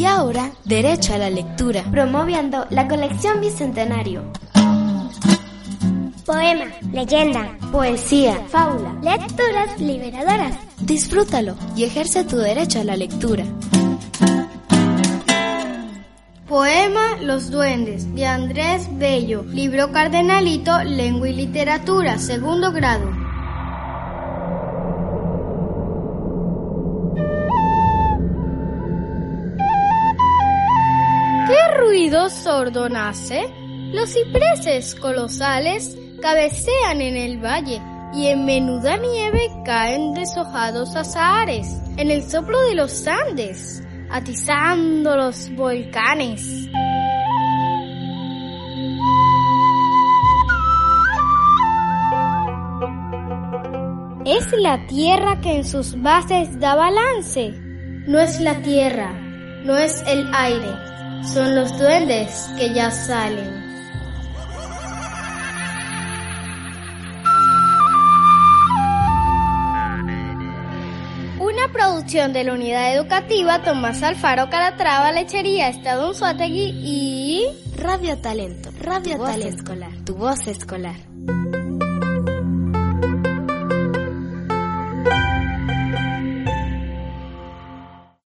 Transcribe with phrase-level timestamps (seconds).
[0.00, 1.84] Y ahora, derecho a la lectura.
[1.90, 4.22] Promoviendo la colección Bicentenario.
[6.24, 10.56] Poema, leyenda, poesía, fábula, lecturas liberadoras.
[10.80, 13.44] Disfrútalo y ejerce tu derecho a la lectura.
[16.48, 23.19] Poema Los Duendes de Andrés Bello, libro Cardenalito, Lengua y Literatura, segundo grado.
[32.10, 33.54] ¿Qué ruido sordo nace?
[33.92, 37.80] Los cipreses colosales cabecean en el valle
[38.12, 45.54] y en menuda nieve caen deshojados azahares en el soplo de los Andes atizando los
[45.54, 46.68] volcanes.
[54.24, 57.52] Es la tierra que en sus bases da balance.
[58.08, 59.12] No es la tierra,
[59.64, 60.90] no es el aire,
[61.22, 63.70] son los duendes que ya salen.
[72.00, 79.18] producción de la unidad educativa Tomás Alfaro Calatrava Lechería Estado Unzuategui y Radio Talento, Radio
[79.18, 80.96] Talento Escolar, tu voz escolar.